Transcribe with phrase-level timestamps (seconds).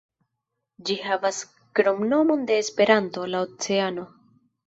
[0.89, 1.41] Ĝi havas
[1.79, 4.09] kromnomon de Esperanto: "La Oceano".